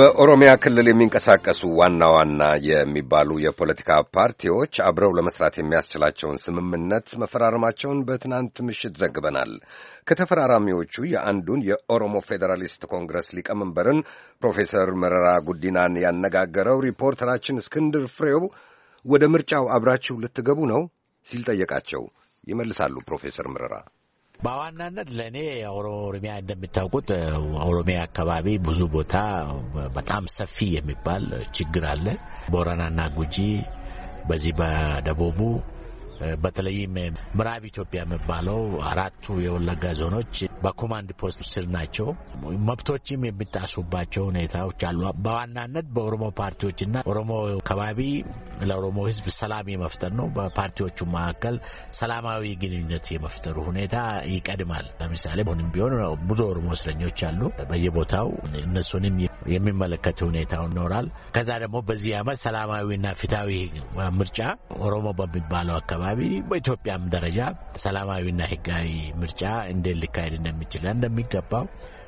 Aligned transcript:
በኦሮሚያ 0.00 0.50
ክልል 0.62 0.86
የሚንቀሳቀሱ 0.88 1.60
ዋና 1.78 2.02
ዋና 2.12 2.42
የሚባሉ 2.66 3.30
የፖለቲካ 3.44 3.90
ፓርቲዎች 4.16 4.72
አብረው 4.86 5.12
ለመስራት 5.18 5.54
የሚያስችላቸውን 5.58 6.40
ስምምነት 6.44 7.08
መፈራረማቸውን 7.22 8.00
በትናንት 8.08 8.56
ምሽት 8.68 8.94
ዘግበናል። 9.02 9.52
ከተፈራራሚዎቹ 10.08 11.04
የአንዱን 11.12 11.66
የኦሮሞ 11.70 12.14
ፌዴራሊስት 12.30 12.84
ኮንግረስ 12.94 13.28
ሊቀመንበርን 13.38 14.00
ፕሮፌሰር 14.42 14.90
መረራ 15.04 15.28
ጉዲናን 15.50 16.00
ያነጋገረው 16.06 16.80
ሪፖርተራችን 16.88 17.60
እስክንድር 17.62 18.06
ፍሬው 18.16 18.42
ወደ 19.04 19.24
ምርጫው 19.34 19.66
አብራችሁ 19.76 20.16
ልትገቡ 20.24 20.60
ነው 20.74 20.84
ሲል 21.26 21.44
ጠየቃቸው። 21.50 22.04
ይመልሳሉ 22.44 22.96
ፕሮፌሰር 23.08 23.48
መረራ 23.54 23.74
በዋናነት 24.44 25.08
ለእኔ 25.18 25.38
ኦሮሚያ 25.78 26.32
እንደሚታወቀው 26.42 27.08
ኦሮሚያ 27.66 27.98
አካባቢ 28.06 28.46
ብዙ 28.66 28.80
ቦታ 28.94 29.14
በጣም 29.96 30.24
ሰፊ 30.36 30.56
የሚባል 30.76 31.24
ችግር 31.56 31.84
አለ። 31.90 32.06
ቦረናና 32.52 33.00
ጉጂ፣ 33.16 33.36
በዚህ 34.28 34.54
በደቡቡ 34.60 35.38
በተለይም 36.42 36.94
ምዕራብ 37.36 37.64
ኢትዮጵያ 37.70 38.00
የሚባለው 38.04 38.58
አራቱ 38.90 39.24
የወለጋ 39.44 39.84
ዞኖች 40.00 40.34
በኮማንድ 40.64 41.10
ፖስት 41.20 41.40
ስር 41.50 41.66
ናቸው። 41.74 42.08
መብቶችም 42.68 43.24
የሚጣሱባቸው 43.28 44.24
ሁኔታዎች 44.30 44.80
አሉ። 44.88 44.98
በዋናነት 45.24 45.86
በኦሮሞ 45.96 46.24
ፓርቲዎችና 46.40 46.94
ኦሮሞ 47.10 47.30
አካባቢ 47.60 48.00
ለኦሮሞ 48.64 48.98
ሕዝብ 49.08 49.26
ሰላም 49.40 49.70
የመፍጠር 49.72 50.12
ነው። 50.18 50.26
በፓርቲዎቹ 50.36 50.98
መካከል 51.14 51.56
ሰላማዊ 51.98 52.44
ግንኙነት 52.62 53.06
የመፍጠሩ 53.14 53.56
ሁኔታ 53.70 53.96
ይቀድማል። 54.34 54.86
ለምሳሌ 55.00 55.38
አሁንም 55.50 55.70
ቢሆን 55.74 55.94
ብዙ 56.28 56.40
ኦሮሞ 56.50 56.68
እስረኞች 56.76 57.20
አሉ 57.28 57.40
በየቦታው 57.70 58.28
እነሱንም 58.62 59.16
የሚመለከት 59.52 60.18
ሁኔታው 60.26 60.64
ይኖራል። 60.68 61.06
ከዛ 61.34 61.50
ደግሞ 61.62 61.76
በዚህ 61.88 62.12
ዓመት 62.20 62.38
ሰላማዊና 62.44 63.06
ፊታዊ 63.20 63.50
ምርጫ 64.18 64.38
ኦሮሞ 64.84 65.06
በሚባለው 65.20 65.76
አካባቢ 65.80 66.20
በኢትዮጵያም 66.50 67.04
ደረጃ 67.14 67.38
ሰላማዊና 67.84 68.42
ህጋዊ 68.52 68.88
ምርጫ 69.22 69.42
እንዴት 69.74 69.98
ሊካሄድ 70.02 70.34
እንደሚችል 70.40 70.84
እንደሚገባው 70.94 71.66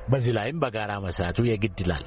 በዚህ 0.09 0.33
ላይም 0.37 0.61
በጋራ 0.63 0.93
መስራቱ 1.05 1.39
የግድ 1.49 1.79
ይላል። 1.83 2.05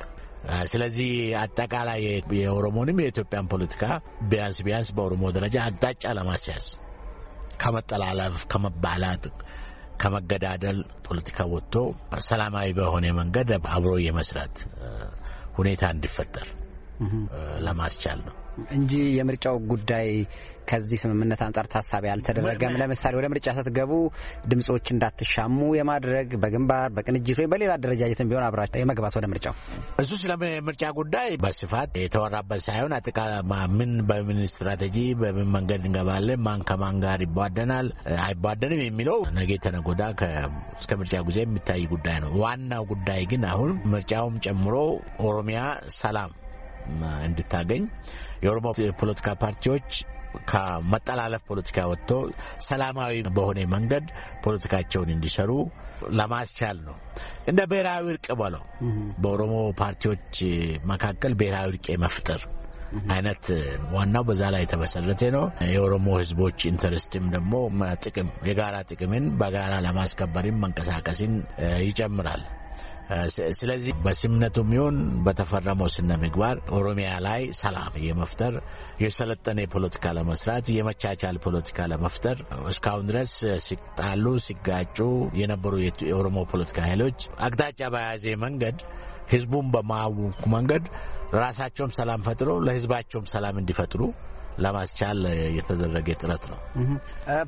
ስለዚህ 0.70 1.10
አጠቃላይ 1.40 2.02
የኦሮሞንም 2.40 3.00
የኢትዮጵያን 3.02 3.48
ፖለቲካ 3.52 3.84
ቢያንስ 4.30 4.58
ቢያንስ 4.66 4.90
በኦሮሞ 4.96 5.24
ደረጃ 5.36 5.56
አቅጣጫ 5.66 6.04
ለማስያዝ 6.18 6.66
ከመጠላለፍ፣ 7.62 8.36
ከመባላት፣ 8.52 9.24
ከመገዳደል 10.00 10.78
ፖለቲካ 11.06 11.38
ወጥቶ 11.52 11.74
ሰላማዊ 12.28 12.70
በሆነ 12.78 13.06
መንገድ 13.20 13.50
አብሮ 13.74 13.92
የመስራት 14.06 14.56
ሁኔታ 15.58 15.84
እንዲፈጠር 15.94 16.48
ለማስቻል 17.66 18.20
ነው 18.26 18.34
እንጂ 18.76 18.92
የምርጫው 19.16 19.56
ጉዳይ 19.70 20.08
ከዚህ 20.70 20.98
ስምምነት 21.02 21.40
አንጻር 21.46 21.66
ታሳቢ 21.72 22.04
አልተደረገም። 22.12 22.76
ለምሳሌ 22.80 23.12
ወደ 23.18 23.26
ምርጫ 23.32 23.48
ስትገቡ 23.58 23.92
ድምጾች 24.50 24.86
እንዳትሻሙ 24.94 25.58
የማድረግ 25.78 26.28
በግንባር 26.42 26.88
በቅንጅት 26.96 27.38
ወይም 27.40 27.50
በሌላ 27.52 27.72
አደረጃጀትም 27.76 28.28
ቢሆን 28.30 28.46
አብራቸው 28.46 28.80
የመግባት 28.82 29.16
ወደ 29.18 29.26
ምርጫው 29.32 29.54
እሱ 30.02 30.10
ስለ 30.22 30.32
ምርጫ 30.68 30.84
ጉዳይ 30.98 31.28
በስፋት 31.44 31.92
የተወራበት 32.02 32.62
ሳይሆን 32.66 32.94
አጠቃ 32.98 33.18
ምን 33.76 33.92
በምን 34.08 34.40
ስትራቴጂ 34.52 34.96
በምን 35.20 35.48
መንገድ 35.56 35.82
እንገባለን፣ 35.86 36.42
ማን 36.46 36.64
ከማን 36.68 36.98
ጋር 37.04 37.20
ይቧደናል 37.26 37.88
አይቧደንም 38.26 38.82
የሚለው 38.86 39.18
ነገ 39.38 39.50
ወዲያ 39.88 40.06
እስከ 40.78 40.92
ምርጫ 41.00 41.14
ጊዜ 41.28 41.38
የሚታይ 41.44 41.82
ጉዳይ 41.92 42.16
ነው። 42.24 42.32
ዋናው 42.42 42.84
ጉዳይ 42.90 43.22
ግን 43.30 43.42
አሁን 43.52 43.70
ምርጫውም 43.92 44.34
ጨምሮ 44.46 44.74
ኦሮሚያ 45.26 45.60
ሰላም 45.96 46.32
እንድታገኝ 47.26 47.84
የኦሮሞ 48.44 48.66
የፖለቲካ 48.82 49.28
ፓርቲዎች 49.42 49.90
ከመጠላለፍ 50.48 51.42
ፖለቲካ 51.50 51.78
ወጥቶ 51.90 52.10
ሰላማዊ 52.66 53.14
በሆነ 53.36 53.60
መንገድ 53.74 54.06
ፖለቲካቸውን 54.44 55.12
እንዲሰሩ 55.14 55.50
ለማስቻል 56.18 56.78
ነው። 56.88 56.96
እንደ 57.50 57.60
ብሔራዊ 57.70 58.04
እርቅ 58.12 58.26
በለው 58.40 58.64
በኦሮሞ 59.22 59.54
ፓርቲዎች 59.80 60.34
መካከል 60.92 61.34
ብሔራዊ 61.40 61.68
እርቅ 61.72 61.86
የመፍጠር 61.94 62.42
አይነት 63.10 63.44
ዋናው 63.94 64.24
በዛ 64.28 64.42
ላይ 64.54 64.62
የተመሰረተ 64.64 65.22
ነው። 65.36 65.44
የኦሮሞ 65.72 66.06
ሕዝቦች 66.20 66.58
ኢንተረስትም 66.70 67.24
ደግሞ 67.34 67.54
ጥቅም 68.04 68.28
የጋራ 68.48 68.76
ጥቅምን 68.90 69.24
በጋራ 69.40 69.74
ለማስከበርም 69.86 70.60
መንቀሳቀስን 70.64 71.32
ይጨምራል። 71.86 72.44
ስለዚህ 73.58 73.92
በስምነቱም 74.04 74.70
ይሁን 74.76 74.96
በተፈረመው 75.26 75.88
ስነ 75.94 76.12
ምግባር 76.22 76.56
ኦሮሚያ 76.78 77.10
ላይ 77.26 77.42
ሰላም 77.60 77.94
የመፍጠር 78.06 78.54
የሰለጠነ 79.02 79.66
ፖለቲካ 79.74 80.14
ለመስራት 80.18 80.66
የመቻቻል 80.76 81.36
ፖለቲካ 81.46 81.86
ለመፍጠር 81.92 82.38
እስካሁን 82.72 83.06
ድረስ 83.10 83.32
ሲጣሉ 83.66 84.34
ሲጋጩ 84.46 84.98
የነበሩ 85.40 85.74
የኦሮሞ 86.08 86.46
ፖለቲካ 86.52 86.78
ኃይሎች 86.88 87.18
አቅጣጫ 87.46 87.80
በያዘ 87.96 88.26
መንገድ 88.46 88.78
ህዝቡን 89.32 89.68
በማወኩ 89.74 90.42
መንገድ 90.56 90.84
ራሳቸውም 91.38 91.92
ሰላም 91.96 92.24
ፈጥሮ 92.26 92.50
ለህዝባቸውም 92.66 93.26
ሰላም 93.32 93.56
እንዲፈጥሩ 93.62 94.02
ለማስቻል 94.58 95.20
የተደረገ 95.56 96.08
ጥረት 96.20 96.44
ነው። 96.50 96.58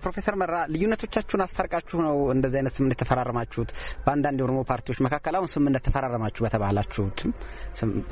ፕሮፌሰር 0.02 0.34
መራ 0.42 0.54
ልዩነቶቻችሁን 0.74 1.42
አስታርቃችሁ 1.46 1.98
ነው 2.06 2.16
እንደዚህ 2.34 2.58
አይነት 2.60 2.74
ስምምነት 2.76 2.96
የተፈራረማችሁት? 2.98 3.70
በአንዳንድ 4.04 4.38
የኦሮሞ 4.42 4.60
ፓርቲዎች 4.70 4.98
መካከል 5.06 5.34
አሁን 5.38 5.50
ስምምነት 5.54 5.84
ተፈራረማችሁ 5.88 6.44
በተባላችሁትም 6.46 7.32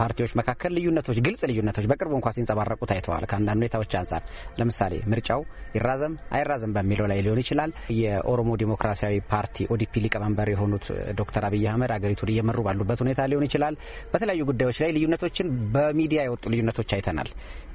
ፓርቲዎች 0.00 0.32
መካከል 0.40 0.72
ልዩነቶች፣ 0.78 1.18
ግልጽ 1.26 1.42
ልዩነቶች 1.50 1.86
በቅርቡ 1.92 2.12
እንኳ 2.18 2.28
ሲንጸባረቁ 2.36 2.80
ታይተዋል። 2.90 3.26
ከአንዳንድ 3.30 3.60
ሁኔታዎች 3.60 3.92
አንጻር 4.00 4.22
ለምሳሌ 4.60 4.94
ምርጫው 5.12 5.42
ይራዘም 5.76 6.14
አይራዘም 6.36 6.74
በሚለው 6.76 7.06
ላይ 7.06 7.20
ሊሆን 7.26 7.40
ይችላል። 7.44 7.70
የኦሮሞ 8.00 8.50
ዲሞክራሲያዊ 8.62 9.16
ፓርቲ 9.32 9.66
ኦዲፒ 9.74 9.94
ሊቀመንበር 10.04 10.48
የሆኑት 10.54 10.86
ዶክተር 11.20 11.44
አብይ 11.48 11.64
አህመድ 11.70 11.92
አገሪቱን 11.96 12.32
እየመሩ 12.34 12.58
ባሉበት 12.66 13.00
ሁኔታ 13.04 13.20
ሊሆን 13.30 13.46
ይችላል። 13.48 13.74
በተለያዩ 14.12 14.42
ጉዳዮች 14.50 14.78
ላይ 14.84 14.90
ልዩነቶችን 14.96 15.46
በሚዲያ 15.74 16.20
የወጡ 16.26 16.44
ልዩነቶች 16.54 16.90
አይተናል። 16.96 17.30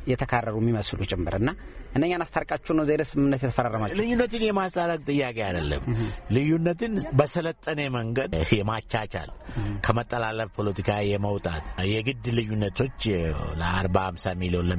የተካረሩ 0.07 0.55
የሚመስሉ 0.61 0.99
ጭምር 1.11 1.35
እና 1.39 1.49
እነኛን 1.95 2.23
አስታርቃችሁ 2.25 2.73
ነው 2.77 2.83
ዘይደ 2.89 3.03
ስምምነት 3.09 3.41
የተፈራረማችሁ? 3.45 3.97
ልዩነትን 4.01 4.43
የማስታረቅ 4.47 4.99
ጥያቄ 5.09 5.37
አይደለም። 5.47 5.81
ልዩነትን 6.35 6.93
በሰለጠነ 7.19 7.79
መንገድ 7.97 8.31
የማቻቻል 8.57 9.29
ከመጠላለፍ 9.85 10.49
ፖለቲካ 10.57 10.91
የመውጣት 11.09 11.65
የግድ 11.91 12.25
ልዩነቶች 12.37 12.99
ለአርባ 13.61 13.97
ሀምሳ 14.09 14.35
ሚሊዮን 14.41 14.69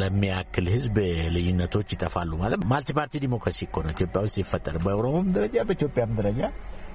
ለሚያክል 0.00 0.68
ህዝብ 0.74 0.96
ልዩነቶች 1.36 1.88
ይጠፋሉ 1.96 2.32
ማለት 2.42 2.62
ማልቲ 2.72 2.90
ፓርቲ 2.98 3.22
ዲሞክራሲ 3.26 3.60
እኮ 3.68 3.76
ነው 3.86 3.92
ኢትዮጵያ 3.96 4.20
ውስጥ 4.26 4.36
ይፈጠር 4.42 4.76
በኦሮሞም 4.84 5.32
ደረጃ 5.36 5.56
በኢትዮጵያም 5.68 6.14
ደረጃ 6.20 6.40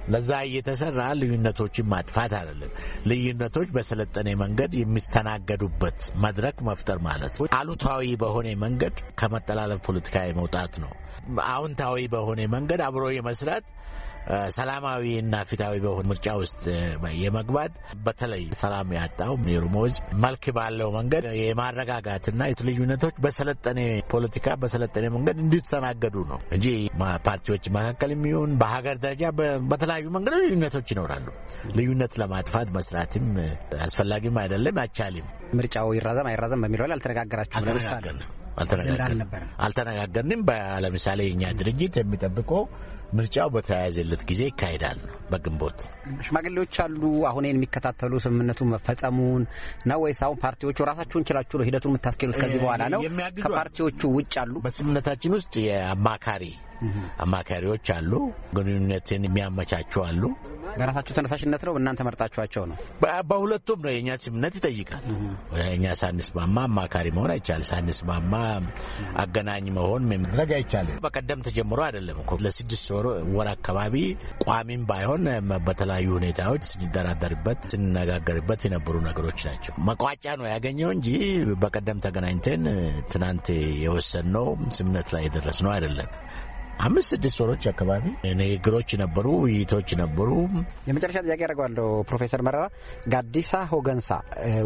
ለዛ 0.08 0.30
እየተሰራ 0.46 1.00
ልዩነቶችን 1.20 1.88
ማጥፋት 1.92 2.32
አይደለም። 2.38 2.72
ልዩነቶች 3.10 3.68
በሰለጠነ 3.76 4.28
መንገድ 4.42 4.72
የሚስተናገዱበት 4.80 6.00
መድረክ 6.24 6.58
መፍጠር 6.68 6.98
ማለት 7.08 7.34
አሉታዊ 7.58 8.12
በሆነ 8.22 8.48
መንገድ 8.64 8.96
ከመጠላለፍ 9.20 9.80
ፖለቲካ 9.88 10.24
የመውጣት 10.26 10.74
ነው። 10.84 10.92
አዎንታዊ 11.48 12.04
በሆነ 12.12 12.40
መንገድ 12.54 12.80
አብሮ 12.86 13.04
የመስራት 13.14 13.64
ሰላማዊና 14.56 15.34
ፊታዊ 15.50 15.74
በሆነ 15.84 16.06
ምርጫ 16.10 16.28
ውስጥ 16.40 16.62
የመግባት 17.20 17.74
በተለይ 18.06 18.44
ሰላም 18.60 18.88
ያጣው 18.98 19.32
የኦሮሞ 19.50 19.76
ህዝብ 19.86 20.04
መልክ 20.24 20.44
ባለው 20.56 20.88
መንገድ 20.96 21.24
የማረጋጋትና 21.40 22.40
ልዩነቶች 22.68 23.16
በሰለጠነ 23.24 23.80
ፖለቲካ 24.12 24.56
በሰለጠነ 24.62 25.06
መንገድ 25.16 25.38
እንዲተናገዱ 25.44 26.16
ነው 26.32 26.40
እንጂ 26.56 26.66
ፓርቲዎች 27.26 27.64
መካከል 27.76 28.10
የሚሆን 28.14 28.50
በሀገር 28.62 28.96
ደረጃ 29.04 29.22
በተለያዩ 29.70 30.06
መንገዶች 30.16 30.44
ልዩነቶች 30.46 30.88
ይኖራሉ። 30.94 31.26
ልዩነት 31.76 32.14
ለማጥፋት 32.22 32.70
መስራትም 32.78 33.28
አስፈላጊም 33.86 34.40
አይደለም፣ 34.44 34.80
አይቻልም። 34.84 35.28
ምርጫው 35.58 35.94
ይራዘም 35.98 36.28
አይራዘም 36.32 36.64
በሚለው 36.66 36.88
ላይ 36.88 36.96
አልተነጋገራችሁም? 36.98 38.44
አልተነጋገርንም። 38.56 40.42
ለምሳሌ 40.84 41.20
የኛ 41.28 41.44
ድርጅት 41.60 41.96
የሚጠብቀው 42.00 42.62
ምርጫው 43.16 43.48
በተያያዘለት 43.54 44.22
ጊዜ 44.30 44.40
ይካሄዳል 44.48 44.98
ነው 45.02 45.14
በግንቦት። 45.30 45.78
ሽማግሌዎች 46.26 46.74
አሉ 46.84 47.02
አሁን 47.30 47.44
የሚከታተሉ 47.48 48.12
ስምምነቱ 48.24 48.60
መፈጸሙን 48.72 49.42
ነው 49.90 50.00
ወይስ 50.04 50.20
አሁን 50.26 50.38
ፓርቲዎቹ 50.44 50.78
ራሳችሁን 50.90 51.26
ችላችሁ 51.28 51.58
ነው 51.60 51.66
ሂደቱን 51.68 51.92
የምታስኬዱት? 51.92 52.38
ከዚህ 52.42 52.60
በኋላ 52.64 52.82
ነው 52.94 53.02
ከፓርቲዎቹ 53.40 54.00
ውጭ 54.16 54.34
አሉ? 54.44 54.54
በስምምነታችን 54.66 55.36
ውስጥ 55.38 55.54
የአማካሪ 55.66 56.44
አማካሪዎች 57.24 57.86
አሉ፣ 57.94 58.12
ግንኙነትን 58.56 59.22
የሚያመቻቹ 59.26 59.92
አሉ። 60.06 60.22
በራሳችሁ 60.76 61.12
ተነሳሽነት 61.16 61.62
ነው 61.66 61.74
እናንተ 61.80 62.00
መርጣችኋቸው 62.06 62.64
ነው? 62.70 62.76
በሁለቱም 63.30 63.80
ነው። 63.84 63.90
የእኛ 63.94 64.10
ስምምነት 64.22 64.54
ይጠይቃል። 64.58 65.04
እኛ 65.68 65.94
ሳንስማማ 66.00 66.56
አማካሪ 66.68 67.06
መሆን 67.16 67.32
አይቻልም። 67.34 67.68
ሳንስማማ 67.70 68.32
አገናኝ 69.22 69.66
መሆን 69.76 70.02
ማድረግ 70.14 70.50
አይቻልም። 70.58 70.98
በቀደም 71.06 71.40
ተጀምሮ 71.46 71.80
አይደለም 71.86 72.18
እኮ 72.22 72.38
ለስድስት 72.44 72.86
ወር 73.36 73.48
አካባቢ 73.54 73.94
ቋሚም 74.44 74.82
ባይሆን 74.90 75.24
በተለያዩ 75.66 76.08
ሁኔታዎች 76.18 76.62
ስንደራደርበት 76.70 77.60
ስንነጋገርበት 77.72 78.60
የነበሩ 78.66 78.96
ነገሮች 79.08 79.40
ናቸው። 79.48 79.74
መቋጫ 79.88 80.24
ነው 80.40 80.46
ያገኘው 80.52 80.90
እንጂ 80.96 81.08
በቀደም 81.62 82.02
ተገናኝተን 82.06 82.64
ትናንት 83.12 83.48
የወሰንነው 83.84 84.46
ስምምነት 84.76 85.08
ላይ 85.14 85.24
የደረስነው 85.26 85.72
አይደለም። 85.76 86.10
አምስት 86.78 87.08
ስድስት 87.12 87.38
ወሮች 87.42 87.64
አካባቢ 87.70 88.02
ንግግሮች 88.40 88.90
ነበሩ፣ 89.02 89.26
ውይይቶች 89.42 89.90
ነበሩ። 90.00 90.28
የመጨረሻ 90.88 91.18
ጥያቄ 91.26 91.38
ያደርገዋለሁ። 91.44 91.86
ፕሮፌሰር 92.08 92.40
መረራ 92.46 92.64
ጋዲሳ 93.12 93.52
ሆገንሳ 93.70 94.08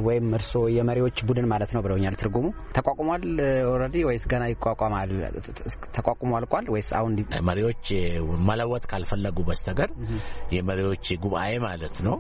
ወይም 0.07 0.27
እርስዎ 0.39 0.63
የመሪዎች 0.77 1.19
ቡድን 1.29 1.47
ማለት 1.53 1.73
ነው 1.77 1.83
ብለውኛል። 1.87 2.17
ትርጉሙ 2.23 2.47
ተቋቁሟል 2.79 3.25
already 3.73 3.97
ወይስ 4.09 4.25
ገና 4.33 4.43
ይቋቋማል? 4.53 5.13
ተቋቁሞ 5.97 6.31
አልቋል 6.39 6.67
ወይስ 6.75 6.91
አሁን 6.99 7.13
መሪዎች 7.51 7.87
መለወጥ 8.51 8.85
ካልፈለጉ 8.93 9.39
በስተቀር 9.49 9.93
የመሪዎች 10.57 11.07
ጉባኤ 11.25 11.53
ማለት 11.67 11.97
ነው። 12.07 12.17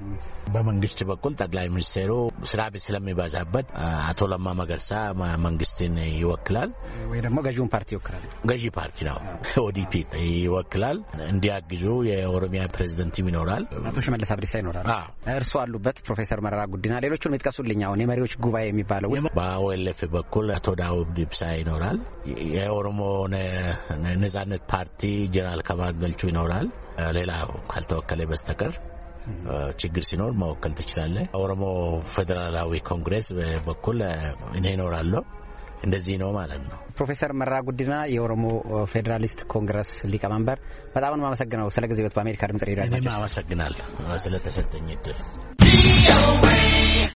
በመንግስት 0.55 0.99
በኩል 1.11 1.33
ጠቅላይ 1.41 1.67
ሚኒስቴሩ 1.75 2.13
ስራ 2.51 2.61
ስለሚበዛበት 2.85 3.67
አቶ 4.09 4.21
ለማ 4.33 4.49
መገርሳ 4.61 4.91
መንግስትን 5.45 5.93
ይወክላል 6.15 6.71
ወይ 7.11 7.21
ደግሞ 7.25 7.39
ገዢውን 7.47 7.71
ፓርቲ 7.75 7.91
ይወክላል። 7.95 8.25
ገዢ 8.51 8.65
ፓርቲ 8.79 8.99
ነው 9.09 9.19
ኦዲፒ 9.83 9.93
ይወክላል። 10.39 10.99
እንዲያግዙ 11.29 11.85
የኦሮሚያ 12.09 12.63
ፕሬዚደንትም 12.75 13.29
ይኖራል። 13.31 13.63
አቶ 13.89 13.97
ሽመልስ 14.07 14.31
አብዲሳ 14.35 14.53
ይኖራል። 14.61 14.87
እርሱ 15.35 15.53
አሉበት። 15.63 15.97
ፕሮፌሰር 16.07 16.41
መረራ 16.47 16.63
ጉዲና፣ 16.73 16.95
ሌሎቹን 17.05 17.37
ይጥቀሱልኝ። 17.37 17.81
አሁን 17.89 18.03
የመሪዎች 18.05 18.35
ጉባኤ 18.45 18.65
የሚባለው 18.71 19.11
ውስጥ 19.15 19.31
በኦኤልኤፍ 19.39 20.01
በኩል 20.15 20.47
አቶ 20.57 20.69
ዳውድ 20.83 21.19
ኢብሳ 21.25 21.43
ይኖራል። 21.61 21.99
የኦሮሞ 22.57 23.01
ነጻነት 24.23 24.65
ፓርቲ 24.73 25.03
ጀነራል 25.35 25.63
ከማል 25.69 25.97
ገልቹ 26.03 26.21
ይኖራል። 26.33 26.69
ሌላ 27.19 27.33
ካልተወከለ 27.73 28.23
በስተቀር 28.31 28.73
ችግር 29.81 30.03
ሲኖር 30.07 30.33
መወከል 30.41 30.73
ትችላለህ። 30.79 31.27
ኦሮሞ 31.41 31.65
ፌዴራላዊ 32.15 32.81
ኮንግሬስ 32.89 33.27
በኩል 33.69 33.99
እኔ 34.59 34.65
ይኖራለሁ። 34.75 35.23
እንደዚህ 35.83 36.17
ነው 36.23 36.31
ማለት 36.37 36.63
ነው። 36.67 36.79
ፕሮፌሰር 36.97 37.31
መረራ 37.41 37.57
ጉዲና 37.69 37.95
የኦሮሞ 38.15 38.45
ፌዴራሊስት 38.93 39.41
ኮንግረስ 39.53 39.93
ሊቀመንበር፣ 40.13 40.59
በጣም 40.95 41.13
ነው 41.13 41.23
የማመሰግነው 41.23 41.69
ስለ 41.77 41.87
ጊዜዎት 41.93 42.17
በአሜሪካ 42.19 42.51
ድምጽ 42.53 42.65
ሬዲዮ። 42.71 43.13
አመሰግናለሁ 43.17 43.87
ስለተሰጠኝ 44.25 44.89
እድል። 44.97 45.19